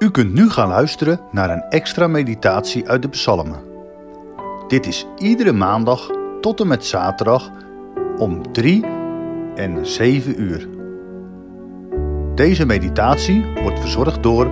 U 0.00 0.10
kunt 0.10 0.32
nu 0.32 0.50
gaan 0.50 0.68
luisteren 0.68 1.20
naar 1.30 1.50
een 1.50 1.62
extra 1.62 2.06
meditatie 2.06 2.88
uit 2.88 3.02
de 3.02 3.08
psalmen. 3.08 3.60
Dit 4.68 4.86
is 4.86 5.06
iedere 5.18 5.52
maandag 5.52 6.10
tot 6.40 6.60
en 6.60 6.66
met 6.66 6.84
zaterdag 6.84 7.50
om 8.18 8.52
3 8.52 8.84
en 9.54 9.86
7 9.86 10.42
uur. 10.42 10.68
Deze 12.34 12.66
meditatie 12.66 13.44
wordt 13.62 13.80
verzorgd 13.80 14.22
door 14.22 14.50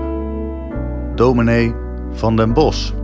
dominee 1.14 1.74
van 2.12 2.36
den 2.36 2.52
Bos. 2.52 2.94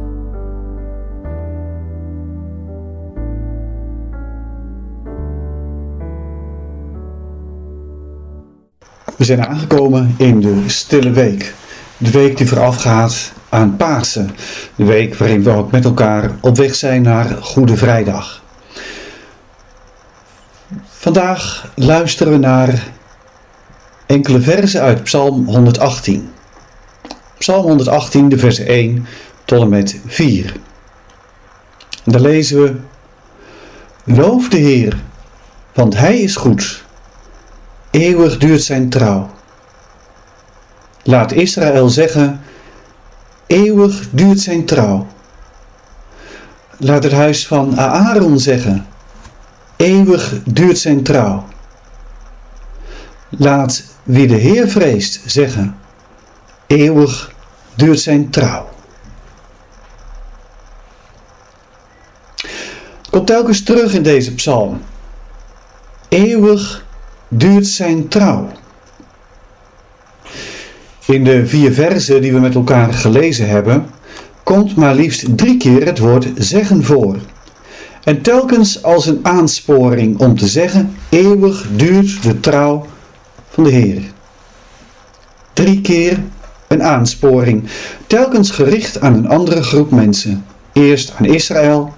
We 9.17 9.25
zijn 9.25 9.47
aangekomen 9.47 10.15
in 10.19 10.41
de 10.41 10.69
Stille 10.69 11.11
Week. 11.11 11.64
De 12.05 12.11
week 12.11 12.37
die 12.37 12.49
voorafgaat 12.49 13.33
aan 13.49 13.77
Pasen. 13.77 14.31
De 14.75 14.85
week 14.85 15.15
waarin 15.15 15.43
we 15.43 15.51
ook 15.51 15.71
met 15.71 15.85
elkaar 15.85 16.31
op 16.41 16.57
weg 16.57 16.75
zijn 16.75 17.03
naar 17.03 17.27
Goede 17.41 17.77
Vrijdag. 17.77 18.43
Vandaag 20.85 21.69
luisteren 21.75 22.33
we 22.33 22.39
naar 22.39 22.83
enkele 24.07 24.41
versen 24.41 24.81
uit 24.81 25.03
Psalm 25.03 25.47
118. 25.47 26.31
Psalm 27.39 27.63
118, 27.63 28.29
de 28.29 28.39
vers 28.39 28.59
1 28.59 29.07
tot 29.45 29.61
en 29.61 29.69
met 29.69 30.01
4. 30.07 30.53
En 32.05 32.13
daar 32.13 32.21
lezen 32.21 32.63
we: 32.63 32.75
Loof 34.05 34.49
de 34.49 34.59
Heer, 34.59 34.97
want 35.73 35.97
Hij 35.97 36.19
is 36.19 36.37
goed. 36.37 36.85
Eeuwig 37.91 38.39
duurt 38.39 38.63
zijn 38.63 38.89
trouw. 38.89 39.34
Laat 41.05 41.33
Israël 41.33 41.89
zeggen: 41.89 42.41
Eeuwig 43.47 44.09
duurt 44.11 44.41
zijn 44.41 44.65
trouw. 44.65 45.07
Laat 46.79 47.03
het 47.03 47.13
huis 47.13 47.47
van 47.47 47.79
Aaron 47.81 48.39
zeggen: 48.39 48.87
Eeuwig 49.77 50.43
duurt 50.45 50.79
zijn 50.79 51.03
trouw. 51.03 51.45
Laat 53.29 53.85
wie 54.03 54.27
de 54.27 54.35
Heer 54.35 54.69
vreest 54.69 55.21
zeggen: 55.27 55.77
Eeuwig 56.67 57.33
duurt 57.75 58.01
zijn 58.01 58.31
trouw. 58.31 58.69
Komt 63.11 63.27
telkens 63.27 63.63
terug 63.63 63.95
in 63.95 64.03
deze 64.03 64.35
psalm. 64.35 64.83
Eeuwig 66.09 66.85
duurt 67.29 67.67
zijn 67.67 68.09
trouw. 68.09 68.49
In 71.07 71.25
de 71.25 71.47
vier 71.47 71.73
versen 71.73 72.23
die 72.23 72.33
we 72.33 72.39
met 72.39 72.55
elkaar 72.55 72.93
gelezen 72.93 73.49
hebben, 73.49 73.87
komt 74.43 74.77
maar 74.77 74.95
liefst 74.95 75.37
drie 75.37 75.57
keer 75.57 75.87
het 75.87 75.99
woord 75.99 76.27
zeggen 76.37 76.85
voor. 76.85 77.17
En 78.05 78.23
telkens 78.23 78.83
als 78.83 79.07
een 79.07 79.19
aansporing 79.23 80.19
om 80.19 80.39
te 80.39 80.47
zeggen: 80.47 80.97
eeuwig 81.09 81.67
duurt 81.77 82.23
de 82.23 82.41
trouw 82.41 82.87
van 83.49 83.65
de 83.65 83.71
Heer. 83.71 84.03
Drie 85.53 85.81
keer 85.81 86.23
een 86.69 86.83
aansporing, 86.83 87.65
telkens 88.07 88.51
gericht 88.51 89.01
aan 89.01 89.15
een 89.15 89.29
andere 89.29 89.63
groep 89.63 89.91
mensen. 89.91 90.45
Eerst 90.73 91.13
aan 91.19 91.27
Israël, 91.27 91.95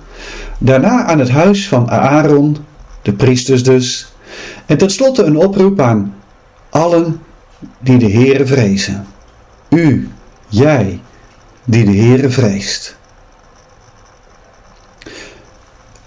daarna 0.58 1.04
aan 1.04 1.18
het 1.18 1.30
huis 1.30 1.68
van 1.68 1.90
Aaron, 1.90 2.56
de 3.02 3.12
priesters 3.12 3.62
dus, 3.62 4.12
en 4.66 4.78
tenslotte 4.78 5.22
een 5.22 5.36
oproep 5.36 5.80
aan 5.80 6.14
allen 6.70 7.20
die 7.78 7.98
de 7.98 8.10
Heere 8.10 8.46
vrezen. 8.46 9.06
U, 9.68 10.08
jij, 10.48 11.00
die 11.64 11.84
de 11.84 11.96
Heere 11.96 12.30
vreest. 12.30 12.96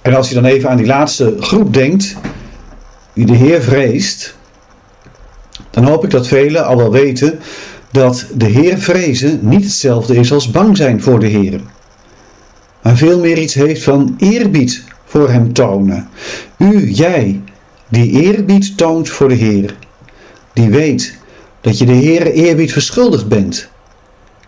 En 0.01 0.15
als 0.15 0.29
je 0.29 0.35
dan 0.35 0.45
even 0.45 0.69
aan 0.69 0.77
die 0.77 0.85
laatste 0.85 1.35
groep 1.39 1.73
denkt, 1.73 2.15
die 3.13 3.25
de 3.25 3.35
Heer 3.35 3.61
vreest, 3.61 4.35
dan 5.69 5.83
hoop 5.83 6.03
ik 6.03 6.09
dat 6.09 6.27
velen 6.27 6.65
al 6.65 6.77
wel 6.77 6.91
weten 6.91 7.39
dat 7.91 8.27
de 8.35 8.45
Heer 8.45 8.77
vrezen 8.77 9.39
niet 9.41 9.63
hetzelfde 9.63 10.15
is 10.15 10.31
als 10.31 10.51
bang 10.51 10.77
zijn 10.77 11.01
voor 11.01 11.19
de 11.19 11.27
Heer. 11.27 11.61
Maar 12.81 12.97
veel 12.97 13.19
meer 13.19 13.37
iets 13.37 13.53
heeft 13.53 13.83
van 13.83 14.15
eerbied 14.17 14.83
voor 15.05 15.29
Hem 15.29 15.53
tonen. 15.53 16.09
U, 16.57 16.91
jij, 16.91 17.41
die 17.87 18.11
eerbied 18.11 18.77
toont 18.77 19.09
voor 19.09 19.27
de 19.27 19.35
Heer. 19.35 19.75
Die 20.53 20.69
weet 20.69 21.18
dat 21.61 21.77
je 21.77 21.85
de 21.85 21.95
Heere 21.95 22.31
eerbied 22.31 22.71
verschuldigd 22.71 23.27
bent. 23.27 23.69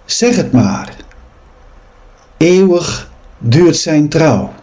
Zeg 0.06 0.36
het 0.36 0.52
maar. 0.52 0.96
Eeuwig 2.38 3.10
duurt 3.38 3.78
zijn 3.78 4.10
trouw. 4.10 4.54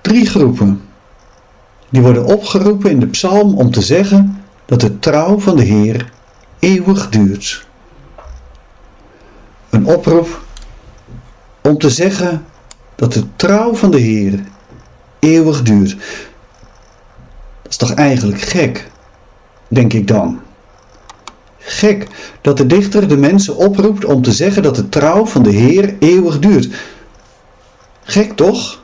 Drie 0.00 0.26
groepen. 0.26 0.84
Die 1.88 2.02
worden 2.02 2.24
opgeroepen 2.24 2.90
in 2.90 3.00
de 3.00 3.06
psalm 3.06 3.54
om 3.54 3.70
te 3.70 3.82
zeggen 3.82 4.44
dat 4.64 4.80
de 4.80 4.98
trouw 4.98 5.38
van 5.38 5.56
de 5.56 5.62
Heer 5.62 6.12
eeuwig 6.58 7.08
duurt. 7.08 7.66
Een 9.70 9.86
oproep 9.86 10.44
om 11.62 11.78
te 11.78 11.90
zeggen 11.90 12.46
dat 12.94 13.12
de 13.12 13.24
trouw 13.36 13.74
van 13.74 13.90
de 13.90 13.98
Heer 13.98 14.40
eeuwig 15.18 15.62
duurt. 15.62 15.96
Dat 17.66 17.74
is 17.80 17.88
toch 17.88 17.96
eigenlijk 17.96 18.40
gek, 18.40 18.90
denk 19.68 19.92
ik 19.92 20.06
dan. 20.06 20.40
Gek 21.58 22.06
dat 22.40 22.56
de 22.56 22.66
dichter 22.66 23.08
de 23.08 23.16
mensen 23.16 23.56
oproept 23.56 24.04
om 24.04 24.22
te 24.22 24.32
zeggen 24.32 24.62
dat 24.62 24.76
de 24.76 24.88
trouw 24.88 25.26
van 25.26 25.42
de 25.42 25.50
Heer 25.50 25.96
eeuwig 25.98 26.38
duurt. 26.38 26.74
Gek 28.02 28.32
toch? 28.36 28.82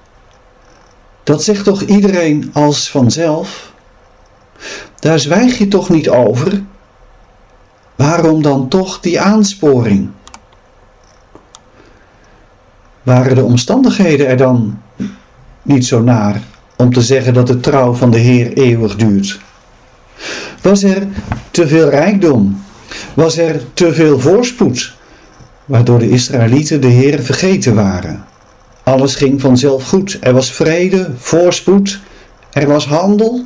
Dat 1.22 1.42
zegt 1.42 1.64
toch 1.64 1.82
iedereen 1.82 2.50
als 2.52 2.90
vanzelf? 2.90 3.72
Daar 4.98 5.18
zwijg 5.18 5.58
je 5.58 5.68
toch 5.68 5.88
niet 5.88 6.08
over? 6.08 6.62
Waarom 7.94 8.42
dan 8.42 8.68
toch 8.68 9.00
die 9.00 9.20
aansporing? 9.20 10.10
Waren 13.02 13.34
de 13.34 13.44
omstandigheden 13.44 14.26
er 14.26 14.36
dan 14.36 14.82
niet 15.62 15.86
zo 15.86 16.02
naar 16.02 16.42
om 16.82 16.92
te 16.92 17.02
zeggen 17.02 17.34
dat 17.34 17.46
de 17.46 17.60
trouw 17.60 17.92
van 17.92 18.10
de 18.10 18.18
Heer 18.18 18.52
eeuwig 18.52 18.96
duurt? 18.96 19.40
Was 20.62 20.82
er 20.82 21.06
te 21.50 21.66
veel 21.68 21.88
rijkdom? 21.88 22.62
Was 23.14 23.38
er 23.38 23.60
te 23.74 23.94
veel 23.94 24.18
voorspoed? 24.20 24.94
Waardoor 25.64 25.98
de 25.98 26.08
Israëlieten 26.08 26.80
de 26.80 26.86
Heer 26.86 27.20
vergeten 27.20 27.74
waren. 27.74 28.24
Alles 28.82 29.14
ging 29.14 29.40
vanzelf 29.40 29.88
goed. 29.88 30.18
Er 30.20 30.32
was 30.32 30.52
vrede, 30.52 31.10
voorspoed, 31.16 32.00
er 32.50 32.66
was 32.66 32.86
handel. 32.86 33.44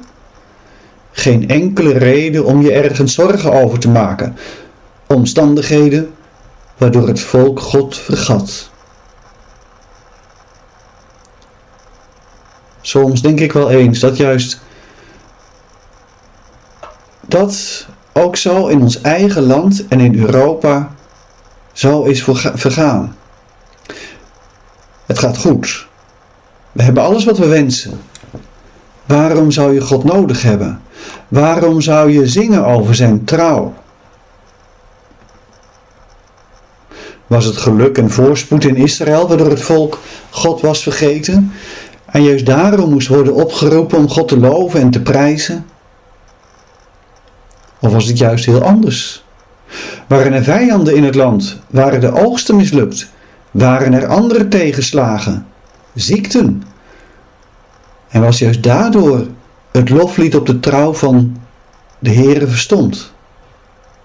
Geen 1.12 1.48
enkele 1.48 1.92
reden 1.92 2.44
om 2.44 2.62
je 2.62 2.72
ergens 2.72 3.14
zorgen 3.14 3.52
over 3.52 3.78
te 3.78 3.88
maken. 3.88 4.36
Omstandigheden 5.06 6.10
waardoor 6.76 7.08
het 7.08 7.20
volk 7.20 7.60
God 7.60 7.98
vergat. 7.98 8.70
Soms 12.86 13.22
denk 13.22 13.40
ik 13.40 13.52
wel 13.52 13.70
eens 13.70 13.98
dat 13.98 14.16
juist 14.16 14.60
dat 17.20 17.86
ook 18.12 18.36
zo 18.36 18.66
in 18.66 18.80
ons 18.82 19.00
eigen 19.00 19.42
land 19.42 19.88
en 19.88 20.00
in 20.00 20.18
Europa 20.18 20.94
zo 21.72 22.02
is 22.02 22.22
vergaan. 22.54 23.16
Het 25.06 25.18
gaat 25.18 25.38
goed. 25.38 25.86
We 26.72 26.82
hebben 26.82 27.02
alles 27.02 27.24
wat 27.24 27.38
we 27.38 27.46
wensen. 27.46 28.00
Waarom 29.06 29.50
zou 29.50 29.74
je 29.74 29.80
God 29.80 30.04
nodig 30.04 30.42
hebben? 30.42 30.82
Waarom 31.28 31.80
zou 31.80 32.10
je 32.10 32.26
zingen 32.26 32.64
over 32.64 32.94
zijn 32.94 33.24
trouw? 33.24 33.74
Was 37.26 37.44
het 37.44 37.56
geluk 37.56 37.98
en 37.98 38.10
voorspoed 38.10 38.64
in 38.64 38.76
Israël 38.76 39.28
waardoor 39.28 39.50
het 39.50 39.62
volk 39.62 39.98
God 40.30 40.60
was 40.60 40.82
vergeten 40.82 41.52
en 42.16 42.22
juist 42.22 42.46
daarom 42.46 42.90
moest 42.90 43.08
worden 43.08 43.34
opgeroepen 43.34 43.98
om 43.98 44.08
God 44.08 44.28
te 44.28 44.38
loven 44.38 44.80
en 44.80 44.90
te 44.90 45.02
prijzen? 45.02 45.66
Of 47.80 47.92
was 47.92 48.06
het 48.06 48.18
juist 48.18 48.44
heel 48.44 48.62
anders? 48.62 49.24
Waren 50.06 50.32
er 50.32 50.44
vijanden 50.44 50.96
in 50.96 51.04
het 51.04 51.14
land? 51.14 51.58
Waren 51.70 52.00
de 52.00 52.12
oogsten 52.12 52.56
mislukt? 52.56 53.10
Waren 53.50 53.92
er 53.92 54.06
andere 54.06 54.48
tegenslagen? 54.48 55.46
Ziekten? 55.94 56.62
En 58.08 58.20
was 58.20 58.38
juist 58.38 58.62
daardoor 58.62 59.26
het 59.70 59.88
loflied 59.88 60.36
op 60.36 60.46
de 60.46 60.60
trouw 60.60 60.94
van 60.94 61.36
de 61.98 62.10
Heere 62.10 62.46
verstond? 62.46 63.12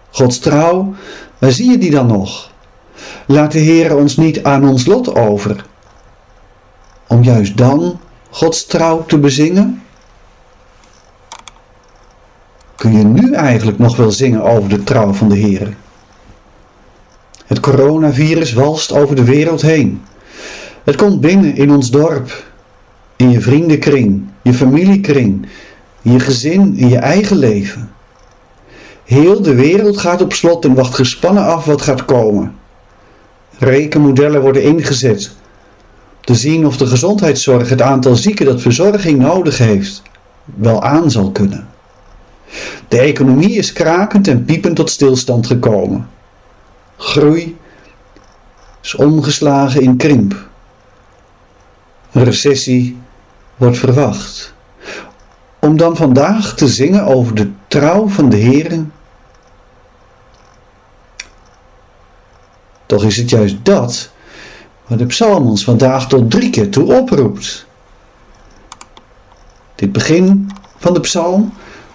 Gods 0.09 0.39
trouw, 0.39 0.93
waar 1.37 1.51
zie 1.51 1.71
je 1.71 1.77
die 1.77 1.91
dan 1.91 2.07
nog? 2.07 2.51
Laat 3.25 3.51
de 3.51 3.59
Heere 3.59 3.95
ons 3.95 4.17
niet 4.17 4.43
aan 4.43 4.67
ons 4.67 4.85
lot 4.85 5.15
over, 5.15 5.65
om 7.11 7.23
juist 7.23 7.57
dan 7.57 7.99
Gods 8.29 8.65
trouw 8.65 9.05
te 9.05 9.17
bezingen? 9.17 9.81
kun 12.75 12.97
je 12.97 13.03
nu 13.03 13.33
eigenlijk 13.33 13.77
nog 13.77 13.95
wel 13.95 14.11
zingen 14.11 14.43
over 14.43 14.69
de 14.69 14.83
trouw 14.83 15.13
van 15.13 15.29
de 15.29 15.35
Heer? 15.35 15.75
Het 17.45 17.59
coronavirus 17.59 18.53
walst 18.53 18.91
over 18.91 19.15
de 19.15 19.23
wereld 19.23 19.61
heen. 19.61 20.01
Het 20.83 20.95
komt 20.95 21.21
binnen 21.21 21.55
in 21.55 21.71
ons 21.71 21.91
dorp, 21.91 22.43
in 23.15 23.29
je 23.29 23.41
vriendenkring, 23.41 24.23
je 24.41 24.53
familiekring, 24.53 25.47
in 26.01 26.11
je 26.11 26.19
gezin, 26.19 26.77
in 26.77 26.89
je 26.89 26.97
eigen 26.97 27.37
leven. 27.37 27.91
Heel 29.03 29.41
de 29.41 29.55
wereld 29.55 29.97
gaat 29.97 30.21
op 30.21 30.33
slot 30.33 30.65
en 30.65 30.73
wacht 30.73 30.95
gespannen 30.95 31.45
af 31.45 31.65
wat 31.65 31.81
gaat 31.81 32.05
komen. 32.05 32.55
Rekenmodellen 33.57 34.41
worden 34.41 34.63
ingezet 34.63 35.39
te 36.21 36.35
zien 36.35 36.65
of 36.65 36.77
de 36.77 36.85
gezondheidszorg 36.85 37.69
het 37.69 37.81
aantal 37.81 38.15
zieken 38.15 38.45
dat 38.45 38.61
verzorging 38.61 39.19
nodig 39.19 39.57
heeft 39.57 40.01
wel 40.43 40.83
aan 40.83 41.11
zal 41.11 41.31
kunnen. 41.31 41.67
De 42.87 42.99
economie 42.99 43.57
is 43.57 43.73
krakend 43.73 44.27
en 44.27 44.45
piepend 44.45 44.75
tot 44.75 44.89
stilstand 44.89 45.47
gekomen. 45.47 46.09
Groei 46.97 47.57
is 48.81 48.95
omgeslagen 48.95 49.81
in 49.81 49.97
krimp. 49.97 50.49
Een 52.11 52.23
recessie 52.23 52.97
wordt 53.55 53.77
verwacht. 53.77 54.53
Om 55.59 55.77
dan 55.77 55.95
vandaag 55.95 56.55
te 56.55 56.67
zingen 56.67 57.05
over 57.05 57.35
de 57.35 57.51
trouw 57.67 58.07
van 58.07 58.29
de 58.29 58.37
Heeren. 58.37 58.93
Toch 62.85 63.03
is 63.03 63.17
het 63.17 63.29
juist 63.29 63.55
dat 63.65 64.11
wat 64.87 64.99
de 64.99 65.05
psalm 65.05 65.47
ons 65.47 65.63
vandaag 65.63 66.07
tot 66.07 66.31
drie 66.31 66.49
keer 66.49 66.69
toe 66.69 66.93
oproept. 66.93 67.65
Dit 69.75 69.91
begin 69.91 70.51
van 70.77 70.93
de 70.93 70.99
psalm 70.99 71.53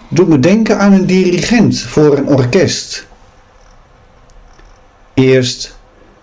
doet 0.09 0.27
me 0.27 0.39
denken 0.39 0.79
aan 0.79 0.93
een 0.93 1.05
dirigent 1.05 1.79
voor 1.79 2.17
een 2.17 2.27
orkest. 2.27 3.07
Eerst 5.13 5.77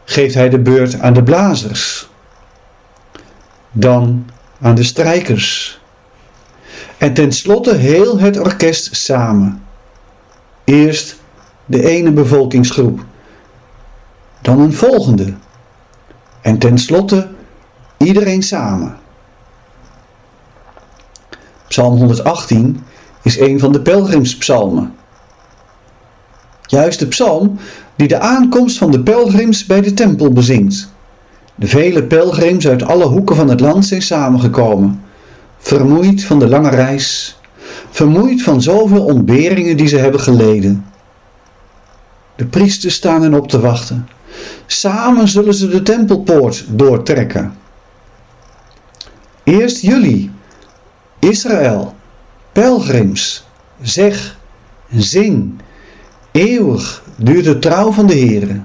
geeft 0.05 0.35
hij 0.35 0.49
de 0.49 0.59
beurt 0.59 1.01
aan 1.01 1.13
de 1.13 1.23
blazers, 1.23 2.09
dan 3.73 4.27
aan 4.61 4.75
de 4.75 4.83
strijkers 4.83 5.81
en 6.99 7.15
tenslotte 7.15 7.75
heel 7.75 8.19
het 8.19 8.39
orkest 8.39 8.97
samen. 8.97 9.63
Eerst 10.65 11.17
de 11.67 11.89
ene 11.89 12.13
bevolkingsgroep, 12.13 13.05
dan 14.41 14.61
een 14.61 14.73
volgende 14.73 15.35
en 16.44 16.58
tenslotte 16.58 17.29
iedereen 17.96 18.43
samen. 18.43 18.96
Psalm 21.69 21.96
118 21.96 22.82
is 23.23 23.38
een 23.38 23.58
van 23.58 23.73
de 23.73 23.81
pelgrimspsalmen. 23.81 24.94
Juist 26.62 26.99
de 26.99 27.06
psalm 27.06 27.58
die 27.96 28.08
de 28.08 28.19
aankomst 28.19 28.79
van 28.79 28.91
de 28.91 29.00
pelgrims 29.00 29.67
bij 29.67 29.81
de 29.81 29.94
tempel 29.94 30.32
bezingt. 30.32 30.93
De 31.55 31.67
vele 31.67 32.02
pelgrims 32.02 32.69
uit 32.69 32.82
alle 32.82 33.06
hoeken 33.06 33.37
van 33.37 33.49
het 33.49 33.61
land 33.61 33.87
zijn 33.87 34.02
samengekomen, 34.02 35.02
vermoeid 35.58 36.25
van 36.25 36.38
de 36.38 36.49
lange 36.49 36.70
reis, 36.70 37.38
vermoeid 37.91 38.43
van 38.43 38.62
zoveel 38.62 39.05
ontberingen 39.05 39.76
die 39.76 39.87
ze 39.87 39.96
hebben 39.96 40.20
geleden. 40.20 40.85
De 42.37 42.46
priesters 42.46 42.94
staan 42.94 43.23
hen 43.23 43.35
op 43.35 43.49
te 43.49 43.61
wachten. 43.61 44.08
Samen 44.67 45.29
zullen 45.29 45.55
ze 45.55 45.69
de 45.69 45.83
tempelpoort 45.83 46.65
doortrekken. 46.69 47.55
Eerst 49.43 49.81
jullie, 49.81 50.31
Israël, 51.19 51.95
pelgrims, 52.53 53.47
zeg, 53.83 54.39
zing, 54.91 55.53
eeuwig 56.33 57.03
duurt 57.17 57.45
de 57.45 57.59
trouw 57.59 57.93
van 57.93 58.07
de 58.07 58.15
Heere. 58.15 58.61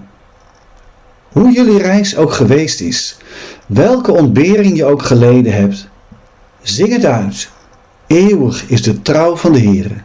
Hoe 1.32 1.52
jullie 1.52 1.78
reis 1.78 2.16
ook 2.16 2.34
geweest 2.34 2.82
is, 2.82 3.18
welke 3.66 4.12
ontbering 4.12 4.78
je 4.78 4.86
ook 4.86 5.02
geleden 5.02 5.54
hebt, 5.54 5.88
zing 6.62 6.92
het 6.92 7.06
uit. 7.06 7.50
Eeuwig 8.08 8.70
is 8.70 8.82
de 8.82 9.02
trouw 9.02 9.36
van 9.36 9.52
de 9.52 9.60
Heere. 9.60 9.96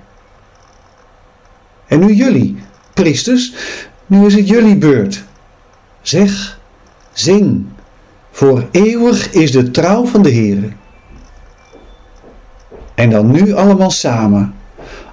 En 1.86 2.00
nu 2.00 2.12
jullie, 2.12 2.56
priesters, 2.94 3.52
nu 4.06 4.26
is 4.26 4.34
het 4.34 4.48
jullie 4.48 4.76
beurt. 4.76 5.24
Zeg, 6.04 6.58
zing, 7.12 7.66
voor 8.30 8.68
eeuwig 8.70 9.30
is 9.30 9.52
de 9.52 9.70
trouw 9.70 10.06
van 10.06 10.22
de 10.22 10.32
Heere. 10.32 10.68
En 12.94 13.10
dan 13.10 13.30
nu 13.30 13.52
allemaal 13.52 13.90
samen, 13.90 14.54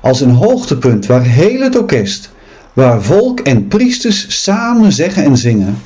als 0.01 0.21
een 0.21 0.35
hoogtepunt 0.35 1.05
waar 1.05 1.21
heel 1.21 1.61
het 1.61 1.77
orkest, 1.77 2.31
waar 2.73 3.01
volk 3.01 3.39
en 3.39 3.67
priesters 3.67 4.41
samen 4.43 4.91
zeggen 4.91 5.23
en 5.23 5.37
zingen. 5.37 5.81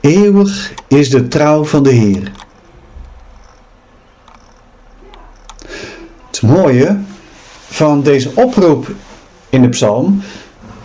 Eeuwig 0.00 0.72
is 0.88 1.10
de 1.10 1.28
trouw 1.28 1.64
van 1.64 1.82
de 1.82 1.92
Heer. 1.92 2.30
Het 6.26 6.42
mooie 6.42 6.98
van 7.68 8.02
deze 8.02 8.30
oproep 8.34 8.94
in 9.48 9.62
de 9.62 9.68
psalm 9.68 10.22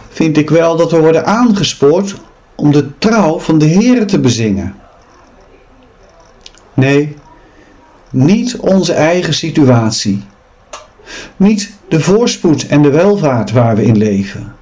vind 0.09 0.37
ik 0.37 0.49
wel 0.49 0.75
dat 0.77 0.91
we 0.91 0.99
worden 0.99 1.25
aangespoord 1.25 2.15
om 2.59 2.71
de 2.71 2.97
trouw 2.97 3.39
van 3.39 3.57
de 3.59 3.65
Heer 3.65 4.07
te 4.07 4.19
bezingen. 4.19 4.75
Nee, 6.73 7.15
niet 8.09 8.57
onze 8.57 8.93
eigen 8.93 9.33
situatie. 9.33 10.23
Niet 11.37 11.73
de 11.87 11.99
voorspoed 11.99 12.67
en 12.67 12.81
de 12.81 12.89
welvaart 12.89 13.51
waar 13.51 13.75
we 13.75 13.83
in 13.83 13.97
leven. 13.97 14.55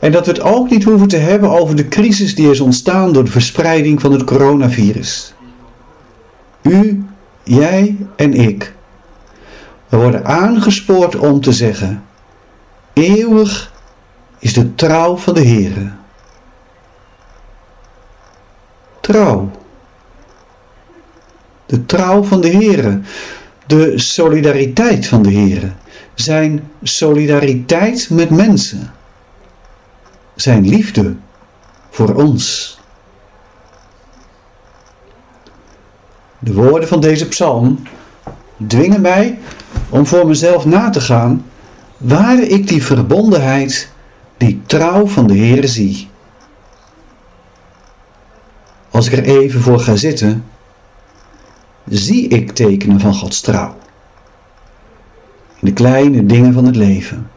En 0.00 0.12
dat 0.12 0.26
we 0.26 0.32
het 0.32 0.40
ook 0.40 0.70
niet 0.70 0.84
hoeven 0.84 1.08
te 1.08 1.16
hebben 1.16 1.50
over 1.50 1.76
de 1.76 1.88
crisis 1.88 2.34
die 2.34 2.50
is 2.50 2.60
ontstaan 2.60 3.12
door 3.12 3.24
de 3.24 3.30
verspreiding 3.30 4.00
van 4.00 4.12
het 4.12 4.24
coronavirus. 4.24 5.34
U, 6.62 7.04
jij 7.42 7.96
en 8.16 8.34
ik. 8.34 8.72
We 9.88 9.96
worden 9.96 10.24
aangespoord 10.24 11.16
om 11.16 11.40
te 11.40 11.52
zeggen: 11.52 12.02
Eeuwig 12.92 13.72
is 14.38 14.52
de 14.52 14.74
trouw 14.74 15.16
van 15.16 15.34
de 15.34 15.44
Heere. 15.44 15.90
Trouw. 19.08 19.50
De 21.66 21.86
trouw 21.86 22.22
van 22.22 22.40
de 22.40 22.50
Heere, 22.50 23.00
de 23.66 23.98
solidariteit 23.98 25.06
van 25.06 25.22
de 25.22 25.32
Heere, 25.32 25.72
zijn 26.14 26.70
solidariteit 26.82 28.10
met 28.10 28.30
mensen, 28.30 28.92
zijn 30.34 30.68
liefde 30.68 31.14
voor 31.90 32.14
ons. 32.14 32.78
De 36.38 36.52
woorden 36.52 36.88
van 36.88 37.00
deze 37.00 37.28
psalm 37.28 37.82
dwingen 38.66 39.00
mij 39.00 39.38
om 39.88 40.06
voor 40.06 40.26
mezelf 40.26 40.64
na 40.64 40.90
te 40.90 41.00
gaan 41.00 41.44
waar 41.96 42.42
ik 42.42 42.68
die 42.68 42.84
verbondenheid, 42.84 43.90
die 44.36 44.62
trouw 44.66 45.06
van 45.06 45.26
de 45.26 45.36
Heere 45.36 45.66
zie. 45.66 46.08
Als 48.98 49.06
ik 49.06 49.12
er 49.12 49.24
even 49.24 49.60
voor 49.60 49.80
ga 49.80 49.96
zitten, 49.96 50.44
zie 51.88 52.28
ik 52.28 52.52
tekenen 52.52 53.00
van 53.00 53.14
Gods 53.14 53.40
trouw. 53.40 53.76
In 55.60 55.66
de 55.68 55.72
kleine 55.72 56.26
dingen 56.26 56.52
van 56.52 56.64
het 56.64 56.76
leven. 56.76 57.30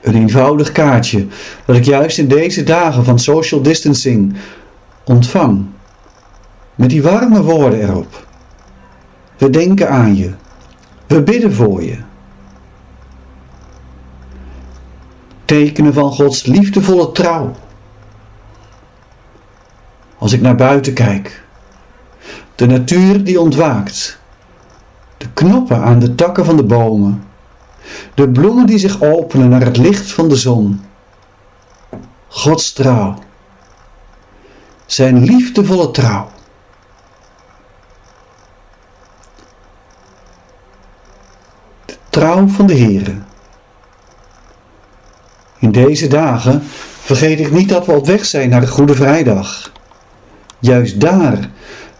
Een 0.00 0.14
eenvoudig 0.14 0.72
kaartje 0.72 1.26
dat 1.64 1.76
ik 1.76 1.84
juist 1.84 2.18
in 2.18 2.28
deze 2.28 2.62
dagen 2.62 3.04
van 3.04 3.18
social 3.18 3.62
distancing 3.62 4.36
ontvang. 5.04 5.66
Met 6.74 6.90
die 6.90 7.02
warme 7.02 7.42
woorden 7.42 7.80
erop. 7.80 8.26
We 9.36 9.50
denken 9.50 9.90
aan 9.90 10.16
je. 10.16 10.32
We 11.06 11.22
bidden 11.22 11.52
voor 11.52 11.82
je. 11.82 11.96
Tekenen 15.44 15.92
van 15.92 16.12
Gods 16.12 16.46
liefdevolle 16.46 17.12
trouw 17.12 17.54
als 20.22 20.32
ik 20.32 20.40
naar 20.40 20.54
buiten 20.54 20.92
kijk. 20.92 21.42
De 22.54 22.66
natuur 22.66 23.24
die 23.24 23.40
ontwaakt. 23.40 24.18
De 25.16 25.26
knoppen 25.32 25.82
aan 25.82 25.98
de 25.98 26.14
takken 26.14 26.44
van 26.44 26.56
de 26.56 26.64
bomen. 26.64 27.24
De 28.14 28.28
bloemen 28.28 28.66
die 28.66 28.78
zich 28.78 29.00
openen 29.00 29.48
naar 29.48 29.64
het 29.64 29.76
licht 29.76 30.12
van 30.12 30.28
de 30.28 30.36
zon. 30.36 30.80
Gods 32.28 32.72
trouw. 32.72 33.18
Zijn 34.86 35.24
liefdevolle 35.24 35.90
trouw. 35.90 36.30
De 41.84 41.96
trouw 42.08 42.46
van 42.46 42.66
de 42.66 42.76
Heere. 42.76 43.14
In 45.58 45.72
deze 45.72 46.08
dagen 46.08 46.62
vergeet 47.00 47.40
ik 47.40 47.50
niet 47.50 47.68
dat 47.68 47.86
we 47.86 47.92
op 47.92 48.06
weg 48.06 48.24
zijn 48.24 48.48
naar 48.48 48.60
de 48.60 48.68
Goede 48.68 48.94
Vrijdag. 48.94 49.70
Juist 50.62 51.00
daar 51.00 51.50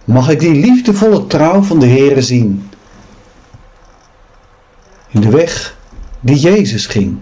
mag 0.05 0.29
ik 0.31 0.41
die 0.41 0.55
liefdevolle 0.55 1.27
trouw 1.27 1.63
van 1.63 1.79
de 1.79 1.87
Heere 1.87 2.23
zien. 2.23 2.69
In 5.09 5.21
de 5.21 5.31
weg 5.31 5.77
die 6.21 6.39
Jezus 6.39 6.87
ging, 6.87 7.19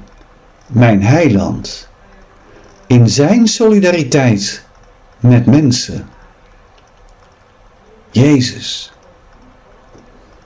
mijn 0.66 1.02
heiland. 1.02 1.88
In 2.86 3.08
zijn 3.08 3.46
solidariteit 3.46 4.64
met 5.20 5.46
mensen. 5.46 6.08
Jezus. 8.10 8.92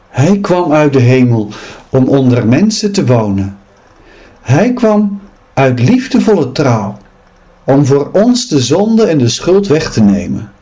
Hij 0.09 0.39
kwam 0.39 0.73
uit 0.73 0.93
de 0.93 1.01
hemel 1.01 1.49
om 1.89 2.09
onder 2.09 2.47
mensen 2.47 2.93
te 2.93 3.07
wonen. 3.07 3.59
Hij 4.41 4.73
kwam 4.73 5.21
uit 5.55 5.81
liefdevolle 5.81 6.53
trouw 6.53 6.97
om 7.65 7.87
voor 7.87 8.11
ons 8.13 8.49
de 8.49 8.61
zonde 8.61 9.05
en 9.05 9.19
de 9.19 9.29
schuld 9.29 9.67
weg 9.67 9.93
te 9.93 10.01
nemen. 10.01 10.53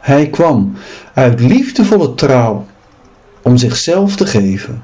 Hij 0.00 0.26
kwam 0.28 0.72
uit 1.14 1.40
liefdevolle 1.40 2.14
trouw 2.14 2.66
om 3.42 3.56
zichzelf 3.56 4.16
te 4.16 4.26
geven. 4.26 4.82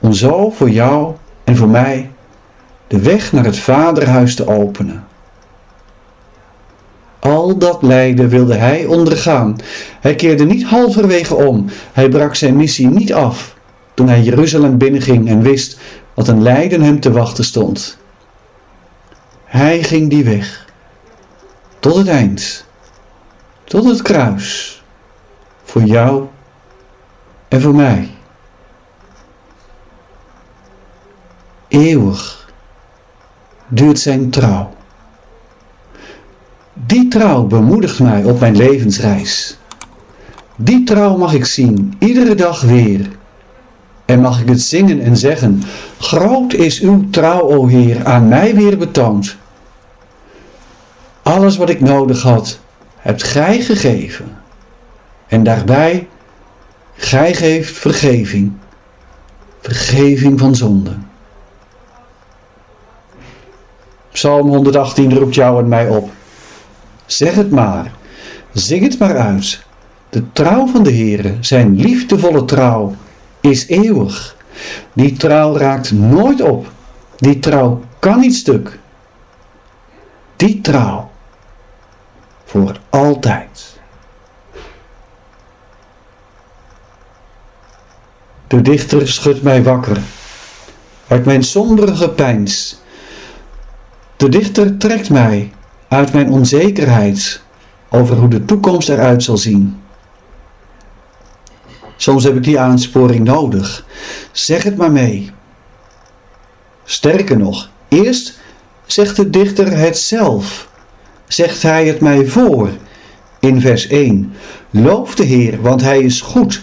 Om 0.00 0.12
zo 0.12 0.50
voor 0.50 0.70
jou 0.70 1.14
en 1.44 1.56
voor 1.56 1.68
mij 1.68 2.10
de 2.86 3.00
weg 3.00 3.32
naar 3.32 3.44
het 3.44 3.58
Vaderhuis 3.58 4.34
te 4.34 4.46
openen. 4.48 5.04
Al 7.18 7.58
dat 7.58 7.82
lijden 7.82 8.28
wilde 8.28 8.54
hij 8.54 8.86
ondergaan. 8.86 9.56
Hij 10.00 10.14
keerde 10.14 10.44
niet 10.44 10.64
halverwege 10.64 11.34
om. 11.34 11.66
Hij 11.92 12.08
brak 12.08 12.34
zijn 12.34 12.56
missie 12.56 12.88
niet 12.88 13.12
af 13.12 13.56
toen 13.94 14.08
hij 14.08 14.22
Jeruzalem 14.22 14.78
binnenging 14.78 15.28
en 15.28 15.42
wist 15.42 15.78
wat 16.14 16.28
een 16.28 16.42
lijden 16.42 16.82
hem 16.82 17.00
te 17.00 17.12
wachten 17.12 17.44
stond. 17.44 17.98
Hij 19.44 19.82
ging 19.82 20.10
die 20.10 20.24
weg 20.24 20.66
tot 21.78 21.96
het 21.96 22.08
eind, 22.08 22.65
tot 23.66 23.84
het 23.84 24.02
kruis, 24.02 24.82
voor 25.64 25.82
jou 25.82 26.26
en 27.48 27.60
voor 27.60 27.74
mij. 27.74 28.10
Eeuwig 31.68 32.50
duurt 33.68 33.98
zijn 33.98 34.30
trouw. 34.30 34.74
Die 36.72 37.08
trouw 37.08 37.42
bemoedigt 37.42 38.00
mij 38.00 38.24
op 38.24 38.40
mijn 38.40 38.56
levensreis. 38.56 39.58
Die 40.56 40.84
trouw 40.84 41.16
mag 41.16 41.32
ik 41.32 41.44
zien, 41.44 41.94
iedere 41.98 42.34
dag 42.34 42.60
weer. 42.60 43.08
En 44.04 44.20
mag 44.20 44.40
ik 44.40 44.48
het 44.48 44.60
zingen 44.60 45.00
en 45.00 45.16
zeggen, 45.16 45.62
groot 45.98 46.52
is 46.52 46.80
uw 46.80 47.10
trouw, 47.10 47.40
o 47.40 47.66
Heer, 47.66 48.04
aan 48.04 48.28
mij 48.28 48.54
weer 48.54 48.78
betoond. 48.78 49.36
Alles 51.22 51.56
wat 51.56 51.68
ik 51.68 51.80
nodig 51.80 52.22
had, 52.22 52.58
hebt 53.06 53.22
gij 53.22 53.60
gegeven. 53.60 54.36
En 55.26 55.42
daarbij, 55.42 56.08
gij 56.94 57.34
geeft 57.34 57.78
vergeving, 57.78 58.52
vergeving 59.60 60.38
van 60.38 60.54
zonden. 60.54 61.08
Psalm 64.12 64.48
118 64.48 65.18
roept 65.18 65.34
jou 65.34 65.62
en 65.62 65.68
mij 65.68 65.88
op. 65.88 66.10
Zeg 67.06 67.34
het 67.34 67.50
maar, 67.50 67.92
zing 68.52 68.82
het 68.82 68.98
maar 68.98 69.16
uit. 69.16 69.64
De 70.08 70.32
trouw 70.32 70.66
van 70.66 70.82
de 70.82 70.92
Heere, 70.92 71.34
zijn 71.40 71.76
liefdevolle 71.80 72.44
trouw, 72.44 72.94
is 73.40 73.66
eeuwig. 73.66 74.36
Die 74.92 75.12
trouw 75.12 75.56
raakt 75.56 75.92
nooit 75.92 76.42
op. 76.42 76.70
Die 77.16 77.38
trouw 77.38 77.80
kan 77.98 78.20
niet 78.20 78.34
stuk. 78.34 78.78
Die 80.36 80.60
trouw 80.60 81.05
voor 82.46 82.80
altijd. 82.90 83.78
De 88.46 88.62
dichter 88.62 89.08
schudt 89.08 89.42
mij 89.42 89.62
wakker 89.62 89.98
uit 91.08 91.24
mijn 91.24 91.42
sombere 91.42 91.96
gepeins. 91.96 92.80
De 94.16 94.28
dichter 94.28 94.76
trekt 94.76 95.10
mij 95.10 95.52
uit 95.88 96.12
mijn 96.12 96.30
onzekerheid 96.30 97.40
over 97.90 98.16
hoe 98.16 98.28
de 98.28 98.44
toekomst 98.44 98.88
eruit 98.88 99.22
zal 99.22 99.36
zien. 99.36 99.80
Soms 101.96 102.24
heb 102.24 102.36
ik 102.36 102.42
die 102.42 102.60
aansporing 102.60 103.24
nodig. 103.24 103.86
Zeg 104.32 104.62
het 104.62 104.76
maar 104.76 104.92
mee. 104.92 105.30
Sterker 106.84 107.38
nog, 107.38 107.70
eerst 107.88 108.38
zegt 108.86 109.16
de 109.16 109.30
dichter 109.30 109.76
het 109.76 109.98
zelf. 109.98 110.68
Zegt 111.28 111.62
hij 111.62 111.86
het 111.86 112.00
mij 112.00 112.26
voor. 112.26 112.70
In 113.40 113.60
vers 113.60 113.86
1. 113.86 114.32
Loof 114.70 115.14
de 115.14 115.24
Heer, 115.24 115.62
want 115.62 115.80
hij 115.80 116.00
is 116.00 116.20
goed. 116.20 116.62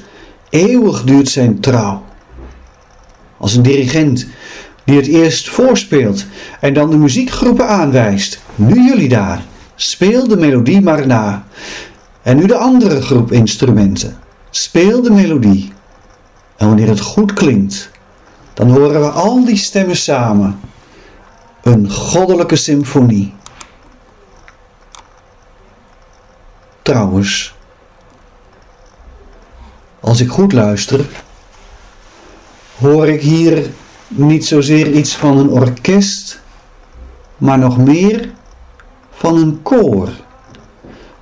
Eeuwig 0.49 1.03
duurt 1.03 1.29
zijn 1.29 1.59
trouw. 1.59 2.03
Als 3.37 3.55
een 3.55 3.63
dirigent 3.63 4.27
die 4.83 4.95
het 4.95 5.07
eerst 5.07 5.49
voorspeelt 5.49 6.25
en 6.59 6.73
dan 6.73 6.89
de 6.89 6.97
muziekgroepen 6.97 7.67
aanwijst. 7.67 8.41
Nu 8.55 8.83
jullie 8.83 9.09
daar, 9.09 9.43
speel 9.75 10.27
de 10.27 10.37
melodie 10.37 10.81
maar 10.81 11.07
na. 11.07 11.45
En 12.21 12.37
nu 12.37 12.45
de 12.45 12.57
andere 12.57 13.01
groep 13.01 13.31
instrumenten. 13.31 14.17
Speel 14.49 15.01
de 15.01 15.11
melodie. 15.11 15.71
En 16.57 16.67
wanneer 16.67 16.87
het 16.87 16.99
goed 16.99 17.33
klinkt, 17.33 17.89
dan 18.53 18.69
horen 18.69 19.01
we 19.01 19.09
al 19.09 19.45
die 19.45 19.57
stemmen 19.57 19.97
samen. 19.97 20.59
Een 21.63 21.91
goddelijke 21.91 22.55
symfonie. 22.55 23.33
Trouwens, 26.83 27.55
als 29.99 30.21
ik 30.21 30.29
goed 30.29 30.53
luister, 30.53 31.05
hoor 32.79 33.07
ik 33.07 33.21
hier 33.21 33.69
niet 34.07 34.45
zozeer 34.45 34.91
iets 34.91 35.15
van 35.15 35.37
een 35.37 35.49
orkest, 35.49 36.41
maar 37.37 37.59
nog 37.59 37.77
meer 37.77 38.31
van 39.11 39.37
een 39.37 39.61
koor. 39.61 40.09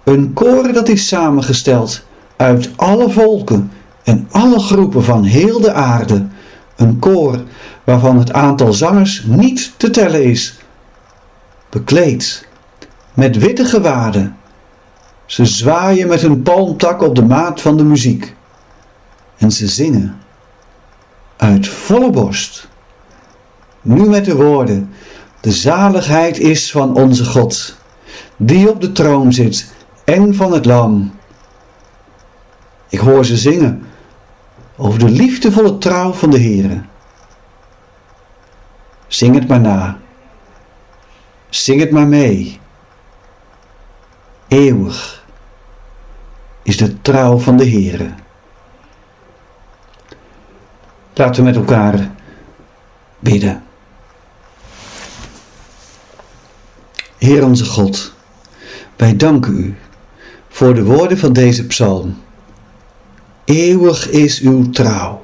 Een 0.03 0.33
koor 0.33 0.73
dat 0.73 0.87
is 0.87 1.07
samengesteld 1.07 2.03
uit 2.35 2.69
alle 2.75 3.09
volken 3.09 3.71
en 4.03 4.27
alle 4.31 4.59
groepen 4.59 5.03
van 5.03 5.23
heel 5.23 5.59
de 5.59 5.73
aarde. 5.73 6.27
Een 6.75 6.99
koor 6.99 7.43
waarvan 7.83 8.17
het 8.17 8.33
aantal 8.33 8.73
zangers 8.73 9.23
niet 9.25 9.73
te 9.77 9.89
tellen 9.89 10.23
is. 10.23 10.57
Bekleed 11.69 12.47
met 13.13 13.37
witte 13.37 13.65
gewaden. 13.65 14.39
Ze 15.31 15.45
zwaaien 15.45 16.07
met 16.07 16.21
hun 16.21 16.41
palmtak 16.41 17.01
op 17.01 17.15
de 17.15 17.23
maat 17.23 17.61
van 17.61 17.77
de 17.77 17.83
muziek. 17.83 18.35
En 19.37 19.51
ze 19.51 19.67
zingen 19.67 20.17
uit 21.37 21.67
volle 21.67 22.09
borst. 22.09 22.67
Nu 23.81 24.09
met 24.09 24.25
de 24.25 24.35
woorden: 24.35 24.89
De 25.39 25.51
zaligheid 25.51 26.39
is 26.39 26.71
van 26.71 26.95
onze 26.95 27.25
God, 27.25 27.77
die 28.37 28.69
op 28.69 28.81
de 28.81 28.91
troon 28.91 29.33
zit, 29.33 29.73
en 30.03 30.35
van 30.35 30.51
het 30.51 30.65
Lam. 30.65 31.11
Ik 32.89 32.99
hoor 32.99 33.25
ze 33.25 33.37
zingen 33.37 33.85
over 34.77 34.99
de 34.99 35.09
liefdevolle 35.09 35.77
trouw 35.77 36.13
van 36.13 36.29
de 36.29 36.39
Heere. 36.39 36.81
Zing 39.07 39.35
het 39.35 39.47
maar 39.47 39.61
na. 39.61 39.99
Zing 41.49 41.79
het 41.79 41.91
maar 41.91 42.07
mee. 42.07 42.59
Eeuwig 44.47 45.20
is 46.71 46.77
de 46.77 47.01
trouw 47.01 47.37
van 47.37 47.57
de 47.57 47.69
Heere. 47.69 48.09
Laten 51.13 51.35
we 51.35 51.49
met 51.49 51.55
elkaar 51.55 52.11
bidden. 53.19 53.63
Heer 57.17 57.45
onze 57.45 57.65
God, 57.65 58.13
wij 58.95 59.15
danken 59.15 59.57
u 59.57 59.75
voor 60.49 60.73
de 60.73 60.83
woorden 60.83 61.17
van 61.17 61.33
deze 61.33 61.65
psalm. 61.65 62.17
Eeuwig 63.45 64.09
is 64.09 64.39
uw 64.39 64.69
trouw. 64.69 65.21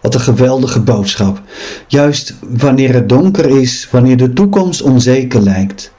Wat 0.00 0.14
een 0.14 0.20
geweldige 0.20 0.80
boodschap. 0.80 1.40
Juist 1.86 2.34
wanneer 2.40 2.94
het 2.94 3.08
donker 3.08 3.60
is, 3.60 3.88
wanneer 3.90 4.16
de 4.16 4.32
toekomst 4.32 4.82
onzeker 4.82 5.40
lijkt, 5.40 5.91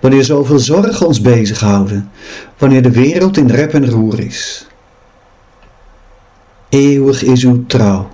wanneer 0.00 0.24
zoveel 0.24 0.58
zorgen 0.58 1.06
ons 1.06 1.20
bezighouden, 1.20 2.10
wanneer 2.58 2.82
de 2.82 2.90
wereld 2.90 3.36
in 3.36 3.50
rep 3.50 3.74
en 3.74 3.90
roer 3.90 4.20
is. 4.20 4.66
Eeuwig 6.68 7.22
is 7.22 7.44
uw 7.44 7.66
trouw. 7.66 8.10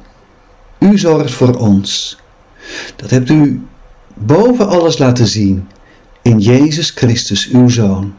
U 0.78 0.98
zorgt 0.98 1.34
voor 1.34 1.54
ons. 1.56 2.18
Dat 2.96 3.10
hebt 3.10 3.30
u 3.30 3.66
boven 4.14 4.68
alles 4.68 4.98
laten 4.98 5.26
zien 5.26 5.68
in 6.22 6.38
Jezus 6.38 6.90
Christus, 6.90 7.48
uw 7.48 7.68
Zoon. 7.68 8.14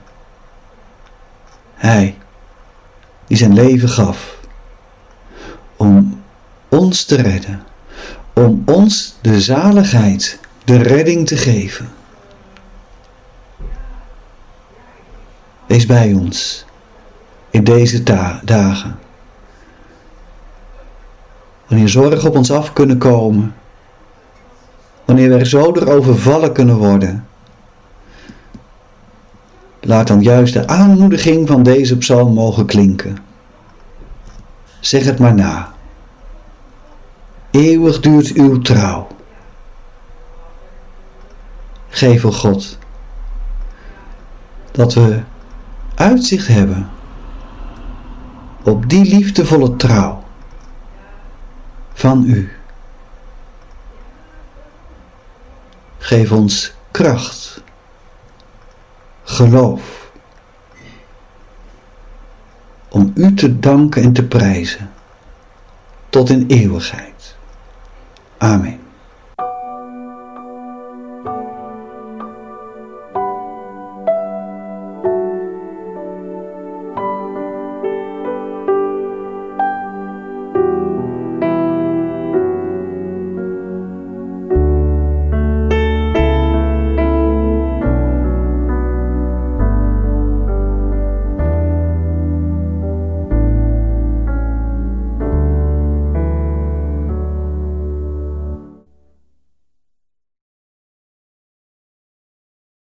Hij, 1.74 2.18
die 3.28 3.38
zijn 3.38 3.54
leven 3.54 3.90
gaf, 3.90 4.38
om 5.76 6.24
ons 6.70 7.04
te 7.04 7.16
redden, 7.16 7.64
om 8.34 8.64
ons 8.66 9.16
de 9.22 9.42
zaligheid, 9.42 10.40
de 10.64 10.78
redding 10.78 11.28
te 11.28 11.38
geven. 11.38 11.95
Wees 15.68 15.86
bij 15.86 16.14
ons 16.14 16.66
in 17.50 17.64
deze 17.64 18.04
dagen. 18.44 19.00
Wanneer 21.68 21.90
zorgen 21.90 22.30
op 22.30 22.36
ons 22.36 22.52
af 22.52 22.74
kunnen 22.74 22.98
komen. 22.98 23.56
Wanneer 25.06 25.30
we 25.30 25.36
er 25.36 25.46
zo 25.46 25.72
door 25.72 25.88
overvallen 25.88 26.54
kunnen 26.54 26.78
worden. 26.78 27.28
Laat 29.80 30.08
dan 30.08 30.22
juist 30.22 30.54
de 30.54 30.68
aanmoediging 30.68 31.48
van 31.48 31.64
deze 31.64 31.98
psalm 31.98 32.34
mogen 32.34 32.66
klinken. 32.66 33.18
Zeg 34.80 35.04
het 35.04 35.20
maar 35.20 35.36
na. 35.36 35.74
Eeuwig 37.52 38.00
duurt 38.00 38.34
uw 38.34 38.62
trouw. 38.62 39.08
Geef, 41.90 42.26
o 42.26 42.32
God, 42.32 42.78
dat 44.72 44.94
we 44.94 45.22
uitzicht 45.96 46.48
hebben 46.48 46.90
op 48.64 48.90
die 48.90 49.06
liefdevolle 49.06 49.76
trouw 49.76 50.24
van 51.94 52.24
u. 52.28 52.52
Geef 55.98 56.32
ons 56.32 56.74
kracht, 56.92 57.64
geloof, 59.24 60.12
om 62.90 63.12
u 63.16 63.34
te 63.34 63.60
danken 63.60 64.04
en 64.04 64.14
te 64.14 64.24
prijzen 64.24 64.92
tot 66.10 66.30
in 66.30 66.46
eeuwigheid. 66.48 67.36
Amen. 68.38 68.85